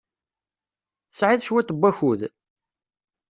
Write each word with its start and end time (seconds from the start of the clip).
Tesɛiḍ 1.09 1.41
cwiṭ 1.47 1.69
n 1.73 1.77
wakud? 1.81 2.21